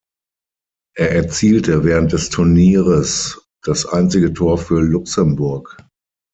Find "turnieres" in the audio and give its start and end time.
2.31-3.39